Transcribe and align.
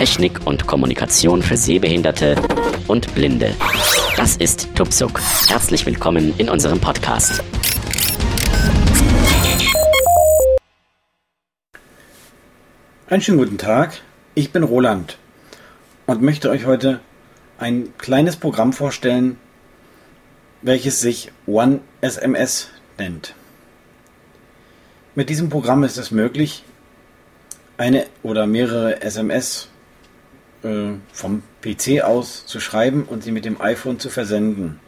Technik 0.00 0.46
und 0.46 0.66
Kommunikation 0.66 1.42
für 1.42 1.58
Sehbehinderte 1.58 2.34
und 2.88 3.14
Blinde. 3.14 3.54
Das 4.16 4.34
ist 4.38 4.74
Tupsuk. 4.74 5.20
Herzlich 5.46 5.84
willkommen 5.84 6.32
in 6.38 6.48
unserem 6.48 6.80
Podcast. 6.80 7.44
Einen 13.10 13.20
schönen 13.20 13.36
guten 13.36 13.58
Tag. 13.58 14.00
Ich 14.34 14.52
bin 14.52 14.62
Roland 14.62 15.18
und 16.06 16.22
möchte 16.22 16.48
euch 16.48 16.64
heute 16.64 17.00
ein 17.58 17.92
kleines 17.98 18.36
Programm 18.36 18.72
vorstellen, 18.72 19.36
welches 20.62 21.00
sich 21.00 21.30
One 21.46 21.80
SMS 22.00 22.70
nennt. 22.96 23.34
Mit 25.14 25.28
diesem 25.28 25.50
Programm 25.50 25.84
ist 25.84 25.98
es 25.98 26.10
möglich, 26.10 26.64
eine 27.76 28.06
oder 28.22 28.46
mehrere 28.46 29.02
SMS 29.02 29.69
äh, 30.62 30.92
vom 31.12 31.42
PC 31.62 32.02
aus 32.02 32.46
zu 32.46 32.60
schreiben 32.60 33.04
und 33.04 33.22
sie 33.22 33.32
mit 33.32 33.44
dem 33.44 33.60
iPhone 33.60 33.98
zu 33.98 34.08
versenden. 34.10 34.80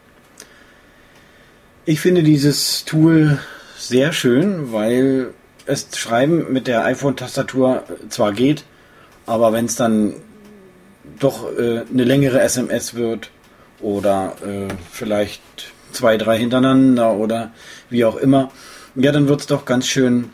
Ich 1.85 1.99
finde 1.99 2.23
dieses 2.23 2.85
Tool 2.85 3.39
sehr 3.77 4.13
schön, 4.13 4.71
weil 4.71 5.33
es 5.65 5.87
Schreiben 5.95 6.51
mit 6.51 6.67
der 6.67 6.85
iPhone-Tastatur 6.85 7.83
zwar 8.09 8.33
geht, 8.33 8.63
aber 9.25 9.53
wenn 9.53 9.65
es 9.65 9.75
dann 9.75 10.13
doch 11.19 11.51
äh, 11.57 11.81
eine 11.91 12.03
längere 12.03 12.41
SMS 12.41 12.95
wird 12.95 13.31
oder 13.81 14.35
äh, 14.45 14.73
vielleicht 14.91 15.41
zwei, 15.91 16.17
drei 16.17 16.37
hintereinander 16.37 17.13
oder 17.13 17.51
wie 17.89 18.05
auch 18.05 18.15
immer, 18.15 18.51
ja, 18.95 19.11
dann 19.11 19.27
wird 19.27 19.41
es 19.41 19.47
doch 19.47 19.65
ganz 19.65 19.87
schön 19.87 20.29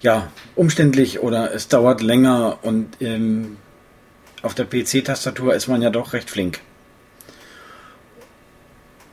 ja, 0.00 0.28
umständlich 0.54 1.20
oder 1.20 1.52
es 1.52 1.68
dauert 1.68 2.00
länger 2.00 2.58
und 2.62 3.00
ähm, 3.00 3.56
auf 4.42 4.54
der 4.54 4.64
PC-Tastatur 4.64 5.54
ist 5.54 5.68
man 5.68 5.82
ja 5.82 5.90
doch 5.90 6.12
recht 6.12 6.30
flink. 6.30 6.60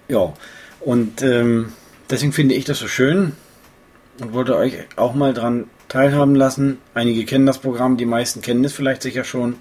Ja, 0.08 0.34
und 0.80 1.22
ähm, 1.22 1.74
deswegen 2.10 2.34
finde 2.34 2.56
ich 2.56 2.66
das 2.66 2.80
so 2.80 2.88
schön 2.88 3.34
und 4.20 4.34
wollte 4.34 4.56
euch 4.56 4.74
auch 4.96 5.14
mal 5.14 5.34
dran 5.34 5.70
teilhaben 5.88 6.36
lassen. 6.36 6.80
Einige 6.94 7.26
kennen 7.26 7.46
das 7.46 7.60
Programm, 7.60 7.98
die 7.98 8.06
meisten 8.06 8.42
kennen 8.42 8.66
es 8.66 8.74
vielleicht 8.74 9.02
sicher 9.02 9.24
schon, 9.24 9.56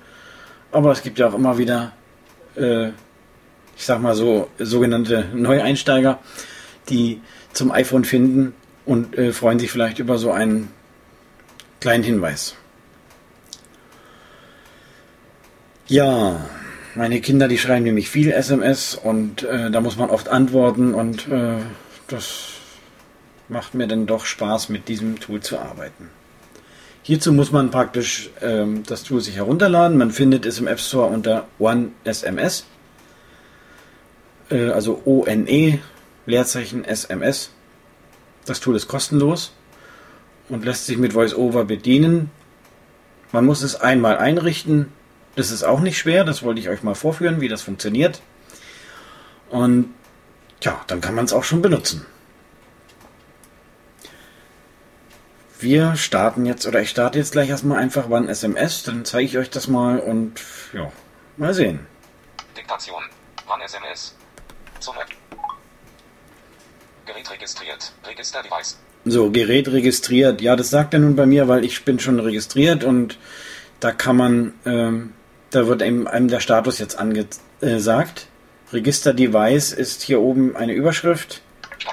aber 0.73 0.93
es 0.93 1.03
gibt 1.03 1.19
ja 1.19 1.29
auch 1.29 1.35
immer 1.35 1.59
wieder, 1.59 1.93
äh, 2.57 2.89
ich 2.89 3.85
sag 3.85 4.01
mal 4.01 4.15
so, 4.15 4.49
sogenannte 4.59 5.27
Neueinsteiger, 5.33 6.19
die 6.89 7.21
zum 7.53 7.71
iPhone 7.71 8.05
finden 8.05 8.55
und 8.85 9.17
äh, 9.17 9.33
freuen 9.33 9.59
sich 9.59 9.71
vielleicht 9.71 9.99
über 9.99 10.19
so 10.19 10.33
einen 10.33 10.71
kleinen 11.81 12.05
Hinweis. 12.05 12.57
Ja, 15.93 16.48
meine 16.95 17.21
Kinder, 17.21 17.48
die 17.48 17.59
schreiben 17.59 17.85
nämlich 17.85 18.09
viel 18.09 18.33
SMS 18.33 18.95
und 18.95 19.43
äh, 19.43 19.71
da 19.71 19.83
muss 19.83 19.98
man 19.98 20.09
oft 20.09 20.27
antworten 20.27 20.95
und 20.95 21.29
äh, 21.29 21.59
das 22.07 22.53
macht 23.51 23.75
mir 23.75 23.87
dann 23.87 24.07
doch 24.07 24.25
Spaß, 24.25 24.70
mit 24.70 24.89
diesem 24.89 25.20
Tool 25.20 25.41
zu 25.41 25.59
arbeiten. 25.59 26.09
Hierzu 27.03 27.31
muss 27.35 27.53
man 27.53 27.70
praktisch 27.70 28.31
ähm, 28.41 28.85
das 28.87 29.03
Tool 29.03 29.20
sich 29.20 29.37
herunterladen. 29.37 29.98
Man 29.98 30.13
findet 30.13 30.47
es 30.47 30.59
im 30.59 30.67
App 30.67 30.81
Store 30.81 31.09
unter 31.09 31.47
OneSMS, 31.59 32.65
äh, 34.48 34.70
also 34.70 35.03
O-N-E, 35.05 35.79
Leerzeichen 36.25 36.87
SMS. 36.87 37.51
Das 38.47 38.61
Tool 38.61 38.77
ist 38.77 38.89
kostenlos 38.89 39.53
und 40.48 40.65
lässt 40.65 40.87
sich 40.87 40.97
mit 40.97 41.15
VoiceOver 41.15 41.67
bedienen. 41.67 42.30
Man 43.30 43.45
muss 43.45 43.61
es 43.61 43.79
einmal 43.79 44.17
einrichten, 44.17 44.86
das 45.37 45.51
ist 45.51 45.63
auch 45.63 45.81
nicht 45.81 45.98
schwer, 45.98 46.25
das 46.25 46.43
wollte 46.43 46.61
ich 46.61 46.69
euch 46.69 46.83
mal 46.83 46.95
vorführen, 46.95 47.41
wie 47.41 47.48
das 47.48 47.63
funktioniert. 47.63 48.20
Und 49.51 49.93
ja, 50.63 50.81
dann 50.87 51.01
kann 51.01 51.15
man 51.15 51.25
es 51.25 51.33
auch 51.33 51.45
schon 51.45 51.63
benutzen. 51.63 52.07
Wir 55.59 55.95
starten 55.95 56.45
jetzt, 56.45 56.67
oder 56.67 56.81
ich 56.81 56.91
starte 56.91 57.19
jetzt 57.19 57.33
gleich 57.33 57.48
erstmal 57.48 57.79
einfach 57.79 58.07
wann 58.09 58.29
SMS, 58.29 58.83
dann 58.83 59.05
zeige 59.05 59.27
ich 59.27 59.39
euch 59.39 59.48
das 59.48 59.69
mal 59.69 60.01
und 60.01 60.41
ja, 60.73 60.91
mal 61.37 61.55
sehen. 61.55 61.87
Diktation. 62.57 63.03
Wann 63.47 63.61
SMS. 63.61 64.17
Summe. 64.81 65.01
Gerät 67.07 67.31
registriert. 67.31 67.92
Register 68.05 68.42
Device. 68.42 68.77
So, 69.05 69.31
Gerät 69.31 69.69
registriert. 69.69 70.41
Ja, 70.41 70.57
das 70.57 70.71
sagt 70.71 70.95
er 70.95 71.01
nun 71.01 71.17
bei 71.17 71.27
mir, 71.27 71.48
weil 71.48 71.65
ich 71.65 71.85
bin 71.85 72.01
schon 72.01 72.19
registriert 72.19 72.83
und 72.85 73.19
da 73.81 73.92
kann 73.92 74.17
man 74.17 74.55
ähm, 74.65 75.13
da 75.52 75.67
wird 75.67 75.83
einem, 75.83 76.07
einem 76.07 76.29
der 76.29 76.40
Status 76.40 76.79
jetzt 76.79 76.98
angesagt. 76.98 78.27
Register 78.73 79.13
Device 79.13 79.73
ist 79.73 80.02
hier 80.02 80.20
oben 80.20 80.57
eine 80.57 80.73
Überschrift. 80.73 81.42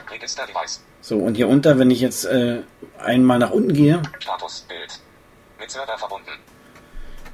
Register 0.09 0.45
Device. 0.45 0.81
So, 1.01 1.17
und 1.17 1.35
hier 1.35 1.47
unter, 1.47 1.77
wenn 1.77 1.91
ich 1.91 2.01
jetzt 2.01 2.25
äh, 2.25 2.59
einmal 2.97 3.39
nach 3.39 3.51
unten 3.51 3.73
gehe. 3.73 4.01
Status 4.19 4.65
Bild. 4.67 4.99
Mit 5.59 5.71
Server 5.71 5.97
verbunden. 5.97 6.31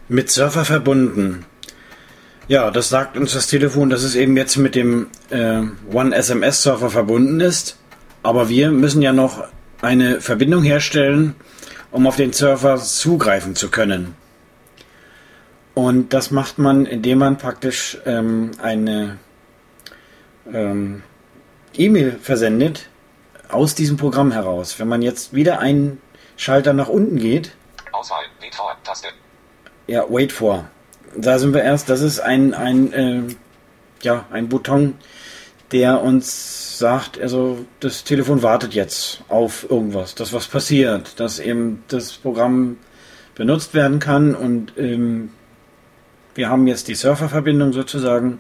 Mit 0.08 0.31
Server 0.31 0.66
verbunden. 0.66 1.46
Ja, 2.47 2.72
das 2.72 2.90
sagt 2.90 3.18
uns 3.18 3.34
das 3.34 3.47
Telefon, 3.47 3.90
dass 3.90 4.03
es 4.03 4.16
eben 4.16 4.38
jetzt 4.38 4.56
mit 4.58 4.75
dem 4.75 5.08
äh, 5.30 5.62
One 5.91 6.16
SMS 6.16 6.64
Server 6.64 6.90
verbunden 6.90 7.40
ist. 7.40 7.78
Aber 8.24 8.50
wir 8.50 8.72
müssen 8.72 9.02
ja 9.02 9.14
noch 9.14 9.47
eine 9.81 10.22
Verbindung 10.22 10.64
herstellen, 10.64 11.35
um 11.91 12.08
auf 12.08 12.16
den 12.16 12.34
Server 12.34 12.78
zugreifen 12.78 13.56
zu 13.56 13.69
können. 13.69 14.16
Und 15.75 16.13
das 16.13 16.31
macht 16.31 16.58
man, 16.58 16.86
indem 16.86 17.19
man 17.19 17.38
praktisch 17.38 17.97
ähm, 18.06 18.52
eine 18.62 19.18
ähm, 20.52 21.03
E-Mail 21.75 22.18
versendet 22.22 22.88
aus 23.50 23.75
diesem 23.75 23.97
Programm 23.97 24.31
heraus. 24.31 24.80
Wenn 24.80 24.88
man 24.88 25.02
jetzt 25.02 25.34
wieder 25.34 25.59
einen 25.59 26.02
Schalter 26.38 26.72
nach 26.74 26.88
unten 26.88 27.18
geht. 27.18 27.52
Auswahl, 27.91 28.24
Wait 28.41 28.56
for, 28.56 28.75
Taste. 28.84 29.09
Ja, 29.88 30.06
Wait 30.09 30.31
for. 30.31 30.66
Da 31.18 31.40
sind 31.40 31.53
wir 31.53 31.62
erst. 31.62 31.90
Das 31.90 32.02
ist 32.02 32.22
ein, 32.22 32.53
ein, 32.53 32.94
äh, 32.94 33.22
ja, 34.02 34.25
ein 34.31 34.47
Button, 34.47 34.96
der 35.74 36.02
uns 36.02 36.80
sagt, 36.80 37.19
also 37.19 37.66
das 37.81 38.06
Telefon 38.06 38.44
wartet 38.44 38.74
jetzt 38.74 39.22
auf 39.28 39.69
irgendwas, 39.69 40.16
dass 40.16 40.31
was 40.31 40.47
passiert, 40.47 41.19
dass 41.19 41.40
eben 41.40 41.84
das 41.90 42.14
Programm 42.14 42.78
benutzt 43.35 43.74
werden 43.74 44.00
kann 44.00 44.35
und 44.35 44.74
ähm, 44.78 45.31
wir 46.35 46.50
haben 46.50 46.68
jetzt 46.68 46.88
die 46.90 46.96
Surferverbindung 46.96 47.73
sozusagen. 47.73 48.40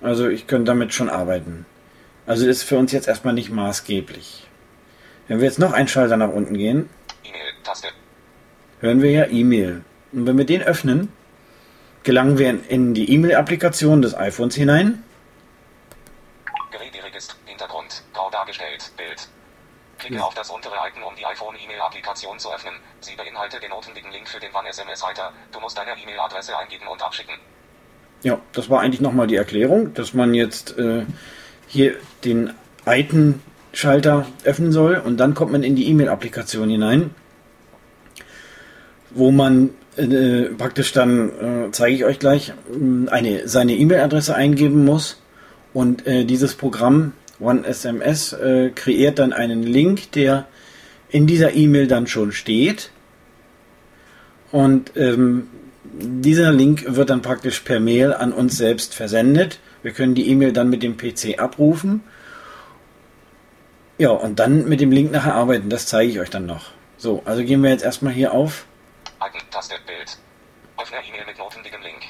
Also 0.00 0.28
ich 0.28 0.46
könnte 0.46 0.66
damit 0.66 0.94
schon 0.94 1.10
arbeiten. 1.10 1.66
Also 2.26 2.46
ist 2.46 2.62
für 2.62 2.78
uns 2.78 2.92
jetzt 2.92 3.08
erstmal 3.08 3.34
nicht 3.34 3.50
maßgeblich. 3.50 4.46
Wenn 5.28 5.38
wir 5.38 5.46
jetzt 5.46 5.58
noch 5.58 5.72
einen 5.72 5.88
Schalter 5.88 6.16
nach 6.16 6.30
unten 6.30 6.54
gehen, 6.56 6.88
hören 8.80 9.02
wir 9.02 9.10
ja 9.10 9.26
E-Mail. 9.26 9.82
Und 10.12 10.26
wenn 10.26 10.38
wir 10.38 10.46
den 10.46 10.62
öffnen, 10.62 11.08
gelangen 12.02 12.38
wir 12.38 12.60
in 12.68 12.94
die 12.94 13.10
E-Mail-Applikation 13.12 14.02
des 14.02 14.14
iPhones 14.16 14.54
hinein. 14.54 15.02
Geräteregister, 16.70 17.34
Hintergrund, 17.46 18.02
grau 18.12 18.30
dargestellt, 18.30 18.92
Bild. 18.96 19.28
Klicke 20.04 20.22
auf 20.22 20.34
das 20.34 20.50
untere 20.50 20.74
Icon, 20.88 21.02
um 21.02 21.16
die 21.16 21.24
iPhone-E-Mail-Applikation 21.24 22.38
zu 22.38 22.52
öffnen. 22.52 22.74
Sie 23.00 23.16
beinhaltet 23.16 23.62
den 23.62 23.70
notwendigen 23.70 24.10
Link 24.12 24.28
für 24.28 24.38
den 24.38 24.52
Wann-SMS-Reiter. 24.52 25.32
Du 25.50 25.60
musst 25.60 25.78
deine 25.78 25.92
E-Mail-Adresse 25.92 26.56
eingeben 26.58 26.86
und 26.88 27.02
abschicken. 27.02 27.34
Ja, 28.22 28.38
das 28.52 28.68
war 28.68 28.80
eigentlich 28.80 29.00
nochmal 29.00 29.26
die 29.26 29.36
Erklärung, 29.36 29.94
dass 29.94 30.12
man 30.12 30.34
jetzt 30.34 30.76
äh, 30.78 31.04
hier 31.66 31.96
den 32.24 32.52
Icon-Schalter 32.86 34.26
öffnen 34.44 34.72
soll 34.72 34.96
und 34.96 35.18
dann 35.18 35.34
kommt 35.34 35.52
man 35.52 35.62
in 35.62 35.74
die 35.74 35.88
E-Mail-Applikation 35.88 36.68
hinein, 36.68 37.14
wo 39.10 39.30
man 39.30 39.70
äh, 39.96 40.44
praktisch 40.56 40.92
dann, 40.92 41.68
äh, 41.68 41.70
zeige 41.72 41.96
ich 41.96 42.04
euch 42.04 42.18
gleich, 42.18 42.52
eine, 43.10 43.48
seine 43.48 43.74
E-Mail-Adresse 43.74 44.34
eingeben 44.34 44.84
muss 44.84 45.22
und 45.72 46.06
äh, 46.06 46.24
dieses 46.24 46.54
Programm 46.54 47.12
OneSMS 47.40 48.32
äh, 48.34 48.70
kreiert 48.74 49.18
dann 49.18 49.32
einen 49.32 49.62
Link, 49.62 50.12
der 50.12 50.46
in 51.08 51.26
dieser 51.26 51.54
E-Mail 51.54 51.86
dann 51.86 52.06
schon 52.06 52.32
steht. 52.32 52.90
Und 54.50 54.96
ähm, 54.96 55.48
dieser 55.84 56.52
Link 56.52 56.84
wird 56.88 57.10
dann 57.10 57.22
praktisch 57.22 57.60
per 57.60 57.80
Mail 57.80 58.12
an 58.12 58.32
uns 58.32 58.56
selbst 58.56 58.94
versendet. 58.94 59.60
Wir 59.82 59.92
können 59.92 60.14
die 60.14 60.28
E-Mail 60.28 60.52
dann 60.52 60.70
mit 60.70 60.82
dem 60.82 60.96
PC 60.96 61.38
abrufen. 61.38 62.02
Ja, 63.98 64.10
und 64.10 64.38
dann 64.38 64.68
mit 64.68 64.80
dem 64.80 64.90
Link 64.90 65.12
nachher 65.12 65.34
arbeiten. 65.34 65.70
Das 65.70 65.86
zeige 65.86 66.10
ich 66.10 66.20
euch 66.20 66.30
dann 66.30 66.46
noch. 66.46 66.72
So, 66.96 67.22
also 67.24 67.44
gehen 67.44 67.62
wir 67.62 67.70
jetzt 67.70 67.84
erstmal 67.84 68.12
hier 68.12 68.32
auf. 68.32 68.66
Taste, 69.54 69.76
Bild. 69.86 70.18
Öffne 70.78 70.96
E-Mail 71.08 71.26
mit 71.26 71.38
notwendigem 71.38 71.80
Link. 71.82 72.02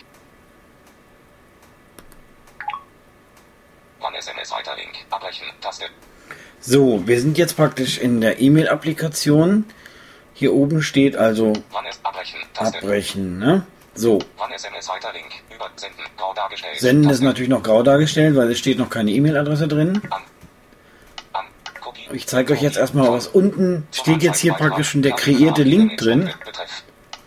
Wann 4.25 4.37
SMS 4.37 4.53
Weiterlink. 4.53 4.93
Abbrechen. 5.11 5.47
Taste. 5.61 5.85
So, 6.61 7.07
wir 7.07 7.21
sind 7.21 7.37
jetzt 7.37 7.57
praktisch 7.57 7.99
in 7.99 8.21
der 8.21 8.41
E-Mail-Applikation. 8.41 9.67
Hier 10.33 10.55
oben 10.55 10.83
steht 10.83 11.17
also 11.17 11.53
Abbrechen. 12.03 12.41
Abbrechen. 12.57 13.39
Ne? 13.39 13.67
So, 13.95 14.19
Senden. 15.77 16.05
Grau 16.17 16.33
dargestellt. 16.35 16.79
Senden 16.79 17.11
ist 17.11 17.21
natürlich 17.21 17.49
noch 17.49 17.63
grau 17.63 17.83
dargestellt, 17.83 18.37
weil 18.37 18.51
es 18.51 18.59
steht 18.59 18.79
noch 18.79 18.89
keine 18.89 19.11
E-Mail-Adresse 19.11 19.69
drin. 19.69 20.01
An. 20.11 20.23
An. 21.33 21.45
Kopie. 21.81 22.09
Ich 22.13 22.27
zeige 22.27 22.55
euch 22.55 22.63
jetzt 22.63 22.77
erstmal 22.77 23.11
was. 23.13 23.27
Unten 23.27 23.87
steht 23.93 24.23
jetzt 24.23 24.41
hier 24.41 24.55
praktisch 24.55 24.91
schon 24.91 25.03
der 25.03 25.13
kreierte 25.13 25.63
Link 25.63 25.99
drin. 25.99 26.31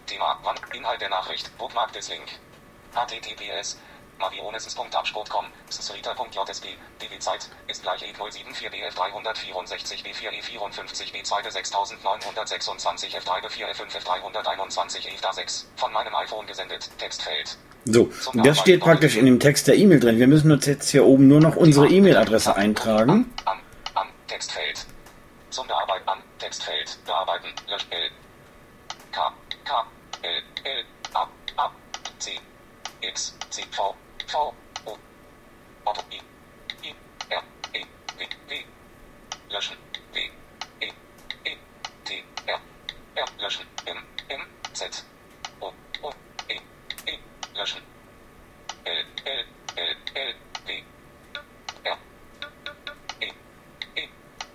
Thema. 0.08 0.40
Inhalt 0.74 1.02
der 1.02 1.10
Nachricht. 1.10 1.56
Bookmark 1.58 1.94
des 1.94 2.10
Link. 2.10 2.24
https 2.94 3.78
mavionesis.absport.com 4.20 5.46
srita.jsp 5.70 6.66
DW 7.00 7.20
Zeit 7.20 7.50
ist 7.68 7.84
gleich 7.84 8.04
E074 8.04 8.70
BF 8.70 8.96
364 8.96 10.04
B4 10.04 10.32
E54 10.32 11.12
B 11.14 11.24
2 11.24 11.50
6926 11.52 13.18
F3 13.18 13.42
B4 13.46 13.72
F5 13.72 13.98
F321 14.02 15.08
EFTA 15.14 15.34
6 15.34 15.70
von 15.76 15.94
meinem 15.94 16.14
iPhone 16.16 16.46
gesendet 16.48 16.90
Textfeld 16.98 17.58
So, 17.86 18.12
das 18.34 18.60
steht 18.60 18.82
praktisch 18.82 19.16
in 19.16 19.26
dem 19.26 19.40
Text 19.40 19.68
der 19.68 19.76
E-Mail 19.76 20.00
drin. 20.00 20.20
Wir 20.20 20.28
müssen 20.28 20.52
uns 20.52 20.66
jetzt 20.66 20.90
hier 20.90 21.06
oben 21.06 21.28
nur 21.28 21.40
noch 21.40 21.56
unsere 21.56 21.88
E-Mail-Adresse 21.88 22.56
eintragen. 22.56 23.34
An, 23.46 23.60
an, 23.94 24.08
Textfeld. 24.28 24.86
Zum 25.50 25.68
Bearbeiten, 25.68 26.08
an, 26.10 26.20
Textfeld, 26.40 26.98
bearbeiten, 27.06 27.48
lösch, 27.70 27.88
L. 27.90 28.10
K, 29.12 29.34
K, 29.64 29.88
L, 30.22 30.42
L, 30.64 30.84
A, 31.14 31.28
A, 31.56 31.72
C, 32.20 32.32
X, 33.02 33.38
C, 33.50 33.64
V, 33.72 33.96
V, 34.28 34.36
O, 34.86 34.98
Otto, 35.86 36.02
I, 36.12 36.20
I, 36.84 36.94
R, 37.30 37.44
E, 37.74 37.82
W, 38.18 38.66
löschen, 39.50 39.78
W, 40.12 40.32
E, 40.82 40.92
T, 42.04 42.26
R, 42.46 42.62
löschen, 43.40 43.66
M, 43.86 43.98
M, 44.28 44.42
Z, 44.74 45.06
O, 45.62 45.74
O, 46.02 46.12
E, 46.50 46.60
löschen, 47.56 47.82
L, 48.84 49.06
L, 49.24 49.46
L, 49.76 49.96
W, 50.66 50.84
R, 51.86 51.98
E, 53.22 53.32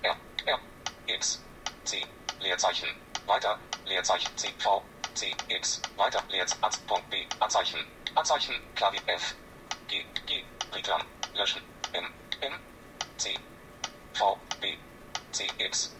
R, 0.02 0.16
R, 0.46 0.60
X, 1.06 1.40
C, 1.84 2.06
Leerzeichen, 2.40 2.90
weiter, 3.26 3.58
Leerzeichen, 3.86 4.36
C, 4.36 4.48
V, 4.58 4.84
C, 5.14 5.34
X, 5.48 5.82
weiter, 5.96 6.22
Leerzeichen, 6.28 6.86
Punkt 6.86 7.08
B, 7.08 7.26
Anzeichen, 7.38 7.80
Anzeichen, 8.14 8.54
Klavier 8.74 9.02
F, 9.06 9.34
G, 10.26 10.42
Return, 10.74 11.02
löschen, 11.34 11.62
M, 11.92 12.04
M, 12.40 12.52
C, 13.16 13.30
V, 14.14 14.38
B, 14.60 14.74
C, 15.32 15.44
X, 15.58 15.94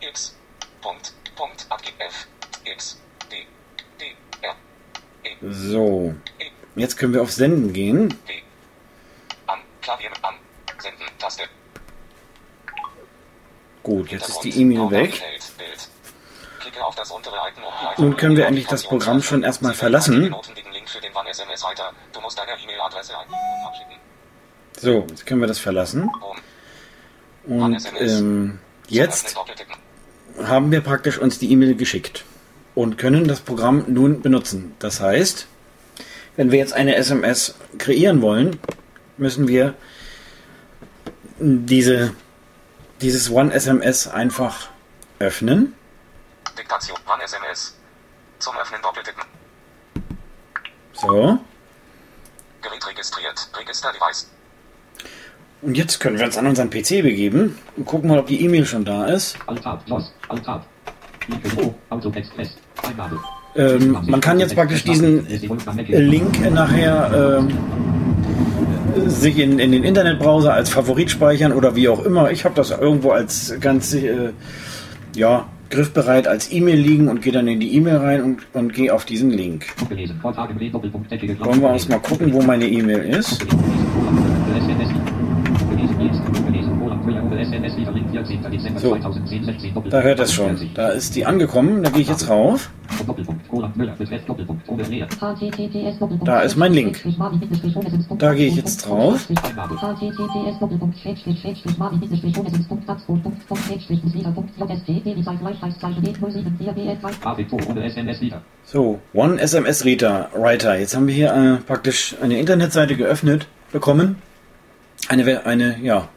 X, 0.00 0.36
Punkt, 0.80 1.12
Punkt, 1.36 1.66
Abgib 1.68 1.94
F, 1.98 2.26
X, 2.64 3.00
D, 3.30 3.46
D, 3.98 4.16
R, 4.42 4.56
E, 5.24 5.36
So, 5.50 6.14
E, 6.38 6.46
jetzt 6.76 6.96
können 6.96 7.14
wir 7.14 7.22
auf 7.22 7.32
Senden 7.32 7.72
gehen. 7.72 8.08
D, 8.28 8.42
an, 9.46 9.60
Klavier, 9.80 10.10
an, 10.22 10.34
senden, 10.78 11.06
Taste, 11.18 11.48
Gut, 13.82 14.10
jetzt 14.10 14.28
ist 14.28 14.40
die 14.40 14.60
E-Mail 14.60 14.90
weg. 14.90 15.22
Bild. 15.56 15.88
Nun 17.98 18.16
können 18.16 18.36
wir 18.36 18.46
endlich 18.46 18.66
das 18.66 18.84
Programm 18.84 19.22
schon 19.22 19.42
erstmal 19.42 19.74
verlassen. 19.74 20.34
So, 24.78 25.06
jetzt 25.10 25.26
können 25.26 25.40
wir 25.40 25.48
das 25.48 25.58
verlassen. 25.58 26.10
Und 27.44 27.84
ähm, 27.98 28.58
jetzt 28.88 29.36
haben 30.42 30.70
wir 30.70 30.80
praktisch 30.80 31.18
uns 31.18 31.38
die 31.38 31.50
E-Mail 31.52 31.74
geschickt 31.74 32.24
und 32.74 32.98
können 32.98 33.26
das 33.26 33.40
Programm 33.40 33.84
nun 33.88 34.22
benutzen. 34.22 34.74
Das 34.78 35.00
heißt, 35.00 35.46
wenn 36.36 36.50
wir 36.50 36.58
jetzt 36.58 36.72
eine 36.72 36.96
SMS 36.96 37.54
kreieren 37.78 38.22
wollen, 38.22 38.58
müssen 39.16 39.48
wir 39.48 39.74
diese, 41.38 42.14
dieses 43.00 43.30
One-SMS 43.30 44.08
einfach 44.08 44.70
öffnen. 45.18 45.74
Diktation. 46.60 46.98
Wann 47.06 47.20
SMS. 47.20 47.74
Zum 48.38 48.56
Öffnen 48.56 48.80
doppeltippen. 48.82 49.22
So. 50.92 51.38
Gerät 52.62 52.86
registriert. 52.86 53.48
Register 53.58 53.92
Device. 53.92 54.30
Und 55.62 55.76
jetzt 55.76 56.00
können 56.00 56.18
wir 56.18 56.24
uns 56.24 56.38
an 56.38 56.46
unseren 56.46 56.70
PC 56.70 57.02
begeben 57.02 57.58
und 57.76 57.84
gucken 57.84 58.08
mal, 58.08 58.18
ob 58.18 58.26
die 58.26 58.42
E-Mail 58.42 58.64
schon 58.64 58.84
da 58.84 59.06
ist. 59.06 59.36
Ähm, 63.56 63.98
man 64.06 64.20
kann 64.20 64.40
jetzt 64.40 64.54
praktisch 64.54 64.84
diesen 64.84 65.26
Link 65.26 66.50
nachher 66.50 67.38
ähm, 67.38 67.58
sich 69.06 69.38
in, 69.38 69.58
in 69.58 69.72
den 69.72 69.84
Internetbrowser 69.84 70.54
als 70.54 70.70
Favorit 70.70 71.10
speichern 71.10 71.52
oder 71.52 71.76
wie 71.76 71.88
auch 71.88 72.04
immer. 72.04 72.30
Ich 72.30 72.44
habe 72.44 72.54
das 72.54 72.70
irgendwo 72.70 73.10
als 73.10 73.54
ganz 73.60 73.92
äh, 73.92 74.32
ja, 75.14 75.46
griffbereit 75.70 76.28
als 76.28 76.52
E-Mail 76.52 76.78
liegen 76.78 77.08
und 77.08 77.22
gehe 77.22 77.32
dann 77.32 77.48
in 77.48 77.60
die 77.60 77.74
E-Mail 77.74 77.96
rein 77.96 78.22
und, 78.22 78.46
und 78.52 78.74
gehe 78.74 78.92
auf 78.92 79.04
diesen 79.04 79.30
Link. 79.30 79.66
Wollen 79.78 81.62
wir 81.62 81.70
uns 81.70 81.88
mal 81.88 82.00
gucken, 82.00 82.32
wo 82.32 82.42
meine 82.42 82.66
E-Mail 82.66 83.00
ist. 83.00 83.46
So, 88.76 88.96
da 89.90 90.00
hört 90.00 90.20
es 90.20 90.32
schon. 90.32 90.56
Da 90.74 90.88
ist 90.88 91.16
die 91.16 91.24
angekommen, 91.26 91.82
da 91.82 91.90
gehe 91.90 92.02
ich 92.02 92.08
jetzt 92.08 92.28
rauf. 92.28 92.70
Da 96.24 96.40
ist 96.40 96.56
mein 96.56 96.72
Link. 96.72 97.02
Da 98.18 98.34
gehe 98.34 98.48
ich 98.48 98.56
jetzt 98.56 98.86
drauf. 98.86 99.28
So, 108.64 108.98
One 109.14 109.40
SMS 109.40 109.84
Reader, 109.84 110.28
Writer. 110.34 110.78
Jetzt 110.78 110.96
haben 110.96 111.06
wir 111.06 111.14
hier 111.14 111.32
äh, 111.32 111.56
praktisch 111.66 112.16
eine 112.20 112.38
Internetseite 112.38 112.96
geöffnet 112.96 113.46
bekommen. 113.72 114.16
Eine, 115.08 115.46
eine 115.46 115.78
ja. 115.80 116.08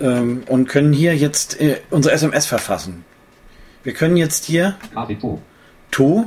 Ähm, 0.00 0.42
und 0.48 0.68
können 0.68 0.92
hier 0.92 1.16
jetzt 1.16 1.60
äh, 1.60 1.80
unsere 1.90 2.14
SMS 2.14 2.46
verfassen. 2.46 3.04
Wir 3.82 3.94
können 3.94 4.16
jetzt 4.16 4.44
hier 4.44 4.76
To 5.92 6.26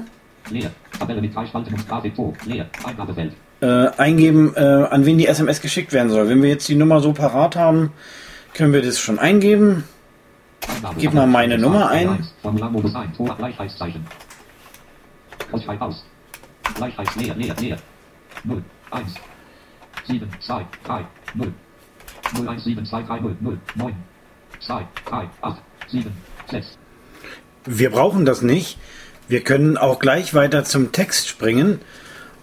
Leer. 0.49 0.71
Tabelle 0.97 1.21
mit 1.21 1.35
drei 1.35 1.45
Spalten 1.45 1.73
und 1.73 1.87
Grafik 1.87 2.15
To. 2.15 2.33
Leer. 2.45 2.67
Eingabefeld. 2.83 3.33
äh, 3.61 3.87
eingeben, 3.97 4.53
äh, 4.55 4.59
an 4.61 5.05
wen 5.05 5.17
die 5.17 5.27
SMS 5.27 5.61
geschickt 5.61 5.93
werden 5.93 6.09
soll. 6.09 6.27
Wenn 6.29 6.41
wir 6.41 6.49
jetzt 6.49 6.67
die 6.67 6.75
Nummer 6.75 6.99
so 7.01 7.13
parat 7.13 7.55
haben, 7.55 7.91
können 8.53 8.73
wir 8.73 8.81
das 8.81 8.99
schon 8.99 9.19
eingeben. 9.19 9.83
Gib 10.97 11.13
mal 11.13 11.27
meine 11.27 11.57
Nummer 11.57 11.89
ein. 11.89 12.27
Formularmodus 12.41 12.95
ein. 12.95 13.13
Tor. 13.13 13.35
Gleichheitszeichen. 13.37 14.05
Ausschreib 15.51 15.81
aus. 15.81 16.03
Gleichheits. 16.75 17.15
Leer. 17.15 17.35
Leer. 17.35 17.55
Leer. 17.59 17.77
0. 18.43 18.63
1. 18.91 19.13
7. 20.07 20.27
2. 20.39 20.65
3. 20.85 21.05
0. 21.35 21.53
Wir 27.65 27.89
brauchen 27.91 28.25
das 28.25 28.41
nicht. 28.41 28.77
Wir 29.27 29.41
können 29.41 29.77
auch 29.77 29.99
gleich 29.99 30.33
weiter 30.33 30.63
zum 30.63 30.91
Text 30.91 31.27
springen 31.27 31.79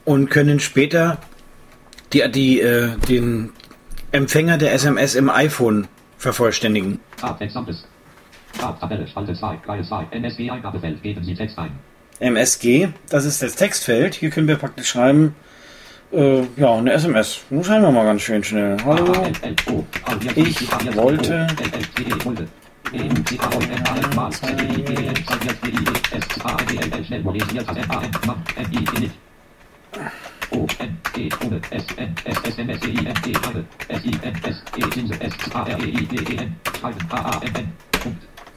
und 0.05 0.31
können 0.31 0.61
später 0.61 1.19
die, 2.13 2.23
die, 2.31 2.61
äh, 2.61 2.97
den 3.09 3.51
Empfänger 4.13 4.57
der 4.59 4.73
SMS 4.73 5.15
im 5.15 5.29
iPhone 5.29 5.89
vervollständigen. 6.19 7.01
Tab. 7.17 7.39
Gesamtes. 7.41 7.87
Tab. 8.59 8.81
Tabelle. 8.81 9.07
Spalte 9.09 9.35
2. 9.35 9.59
Reihe 9.67 9.83
2. 9.83 10.07
NSG. 10.13 10.51
Eingabefeld. 10.51 11.03
Geben 11.03 11.25
Sie 11.25 11.35
Text 11.35 11.59
ein. 11.59 11.73
MSG, 12.19 12.89
das 13.11 13.25
ist 13.27 13.43
das 13.43 13.57
Textfeld. 13.57 14.15
Hier 14.15 14.31
können 14.31 14.49
wir 14.49 14.57
praktisch 14.57 14.89
schreiben, 14.89 15.35
äh, 16.13 16.43
ja, 16.57 16.75
eine 16.75 16.93
SMS. 16.93 17.41
Nun 17.51 17.65
schreiben 17.65 17.83
wir 17.85 17.91
mal 17.91 18.05
ganz 18.05 18.23
schön 18.23 18.43
schnell. 18.43 18.77
Hallo, 18.85 19.13
Ich 20.35 20.69
wollte- 20.97 21.47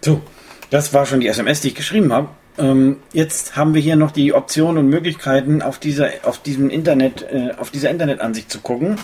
So, 0.02 0.22
das 0.70 0.94
war 0.94 1.06
schon 1.06 1.20
die 1.20 1.28
SMS, 1.28 1.62
die 1.62 1.70
ich 1.70 1.76
geschrieben 1.76 2.12
habe. 2.14 2.30
Ähm, 2.60 2.98
jetzt 3.14 3.56
haben 3.56 3.74
wir 3.74 3.82
hier 3.82 3.96
noch 3.96 4.12
die 4.12 4.34
Optionen 4.34 4.78
und 4.78 4.90
Möglichkeiten, 4.90 5.62
auf 5.62 5.80
dieser, 5.80 6.10
auf 6.24 6.40
diesem 6.40 6.70
Internet, 6.70 7.26
äh, 7.32 7.52
auf 7.58 7.72
dieser 7.72 7.90
Internetansicht 7.90 8.52
zu 8.52 8.60
gucken. 8.60 8.98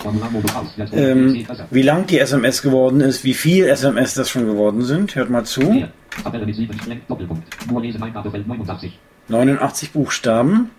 Ähm, 0.92 1.46
wie 1.70 1.82
lang 1.82 2.06
die 2.06 2.18
SMS 2.18 2.62
geworden 2.62 3.00
ist, 3.00 3.24
wie 3.24 3.34
viel 3.34 3.66
SMS 3.66 4.14
das 4.14 4.28
schon 4.28 4.46
geworden 4.46 4.84
sind. 4.84 5.14
Hört 5.14 5.30
mal 5.30 5.44
zu. 5.44 5.86
Tabelle 6.22 6.46
mit 6.46 6.56
7 6.56 6.78
Schlenk, 6.80 7.08
Doppelpunkt. 7.08 7.70
Nur 7.70 7.80
lesen 7.80 8.02
Eingabefeld 8.02 8.46
89. 8.46 8.98
89 9.28 9.92
Buchstaben. 9.92 10.70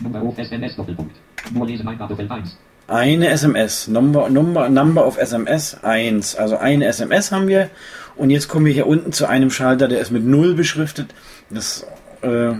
Nummer 0.00 0.22
auf 0.22 0.38
SMS 0.38 0.76
Doppelpunkt. 0.76 1.16
Nur 1.52 1.66
lesen 1.66 1.88
Eingabe 1.88 2.16
Feld 2.16 2.30
1. 2.30 2.56
Eine 2.88 3.28
SMS, 3.28 3.88
Number, 3.88 4.30
Number, 4.30 4.68
Number 4.70 5.06
of 5.06 5.18
SMS 5.18 5.76
1. 5.82 6.36
Also 6.36 6.56
eine 6.56 6.86
SMS 6.86 7.32
haben 7.32 7.48
wir. 7.48 7.68
Und 8.16 8.30
jetzt 8.30 8.48
kommen 8.48 8.66
wir 8.66 8.72
hier 8.72 8.86
unten 8.86 9.12
zu 9.12 9.26
einem 9.26 9.50
Schalter, 9.50 9.88
der 9.88 10.00
ist 10.00 10.10
mit 10.10 10.24
0 10.24 10.54
beschriftet. 10.54 11.14
Das 11.50 11.86
äh, 12.22 12.54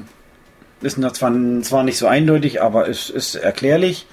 ist 0.81 1.01
zwar, 1.17 1.63
zwar 1.63 1.83
nicht 1.83 1.99
so 1.99 2.07
eindeutig, 2.07 2.63
aber 2.63 2.89
es 2.89 3.11
ist 3.11 3.35
erklärlich. 3.35 4.07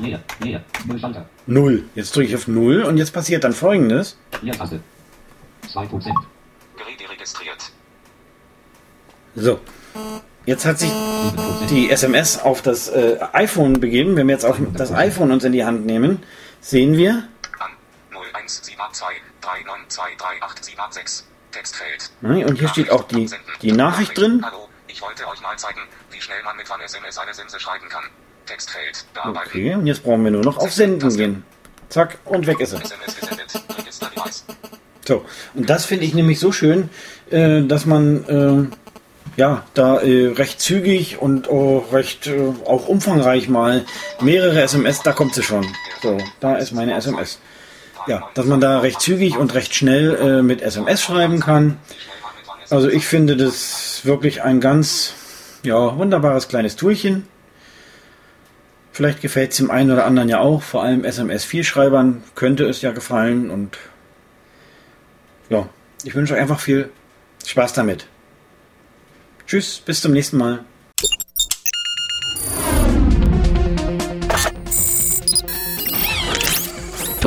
Leer. 0.00 0.20
Leer. 0.42 0.64
Null 0.86 0.98
Schalter. 0.98 1.26
0. 1.46 1.84
Jetzt 1.94 2.16
drücke 2.16 2.28
ich 2.28 2.34
auf 2.34 2.48
0 2.48 2.82
und 2.82 2.96
jetzt 2.96 3.12
passiert 3.12 3.44
dann 3.44 3.52
folgendes. 3.52 4.16
Leertaste. 4.40 4.80
2%. 5.72 5.90
Gerät 5.90 7.10
registriert. 7.10 7.72
So. 9.36 9.60
Jetzt 10.46 10.64
hat 10.64 10.78
sich 10.78 10.90
7%. 10.90 11.66
die 11.68 11.90
SMS 11.90 12.40
auf 12.40 12.62
das 12.62 12.88
äh, 12.88 13.18
iPhone 13.32 13.80
begeben. 13.80 14.16
Wenn 14.16 14.28
wir 14.28 14.34
jetzt 14.34 14.46
auf 14.46 14.56
das 14.74 14.92
iPhone 14.92 15.30
uns 15.30 15.44
in 15.44 15.52
die 15.52 15.64
Hand 15.64 15.84
nehmen, 15.84 16.22
sehen 16.60 16.96
wir, 16.96 17.24
An 17.58 17.70
0178239238676. 19.48 21.22
Textfeld. 21.50 22.10
und 22.20 22.58
hier 22.58 22.68
steht 22.68 22.90
auch 22.90 23.04
die, 23.04 23.28
die 23.62 23.72
Nachricht 23.72 24.16
drin. 24.18 24.42
Hallo, 24.44 24.68
ich 24.86 25.00
wollte 25.00 25.26
euch 25.26 25.40
mal 25.40 25.56
zeigen, 25.56 25.80
wie 26.10 26.20
schnell 26.20 26.42
man 26.42 26.56
mit 26.56 26.66
SMS 26.84 27.18
eine 27.18 27.32
Simse 27.32 27.58
schreiben 27.58 27.88
kann. 27.88 28.04
Textfeld. 28.46 29.04
Okay, 29.24 29.74
und 29.74 29.86
jetzt 29.86 30.02
brauchen 30.02 30.24
wir 30.24 30.30
nur 30.30 30.42
noch 30.42 30.58
auf 30.58 30.72
Senden 30.72 31.16
gehen. 31.16 31.44
Zack, 31.88 32.18
und 32.24 32.46
weg 32.46 32.60
ist 32.60 32.74
er. 32.74 32.82
So, 35.06 35.24
und 35.54 35.70
das 35.70 35.86
finde 35.86 36.04
ich 36.04 36.14
nämlich 36.14 36.38
so 36.38 36.52
schön, 36.52 36.90
äh, 37.30 37.62
dass 37.62 37.86
man 37.86 38.24
äh, 38.28 39.40
ja 39.40 39.64
da 39.72 40.00
äh, 40.00 40.28
recht 40.28 40.60
zügig 40.60 41.18
und 41.18 41.48
oh, 41.48 41.78
recht 41.92 42.26
äh, 42.26 42.52
auch 42.66 42.88
umfangreich 42.88 43.48
mal 43.48 43.86
mehrere 44.20 44.60
SMS, 44.60 45.02
da 45.02 45.12
kommt 45.12 45.34
sie 45.34 45.42
schon. 45.42 45.66
So, 46.02 46.18
da 46.40 46.56
ist 46.56 46.72
meine 46.72 46.94
SMS. 46.94 47.38
Ja, 48.08 48.28
dass 48.34 48.46
man 48.46 48.60
da 48.60 48.80
recht 48.80 49.00
zügig 49.00 49.36
und 49.36 49.54
recht 49.54 49.74
schnell 49.74 50.16
äh, 50.16 50.42
mit 50.42 50.62
SMS 50.62 51.02
schreiben 51.02 51.40
kann. 51.40 51.76
Also 52.70 52.88
ich 52.88 53.06
finde 53.06 53.36
das 53.36 54.00
wirklich 54.04 54.42
ein 54.42 54.60
ganz 54.60 55.14
ja, 55.62 55.96
wunderbares 55.96 56.48
kleines 56.48 56.76
Toolchen. 56.76 57.26
Vielleicht 58.92 59.20
gefällt 59.20 59.52
es 59.52 59.58
dem 59.58 59.70
einen 59.70 59.90
oder 59.90 60.06
anderen 60.06 60.28
ja 60.28 60.40
auch, 60.40 60.62
vor 60.62 60.82
allem 60.82 61.04
SMS-4-Schreibern 61.04 62.22
könnte 62.34 62.64
es 62.64 62.82
ja 62.82 62.90
gefallen 62.90 63.48
und 63.50 63.78
ja, 65.50 65.68
ich 66.02 66.14
wünsche 66.14 66.34
euch 66.34 66.40
einfach 66.40 66.60
viel 66.60 66.90
Spaß 67.46 67.74
damit. 67.74 68.06
Tschüss, 69.46 69.80
bis 69.84 70.00
zum 70.00 70.12
nächsten 70.12 70.36
Mal. 70.36 70.64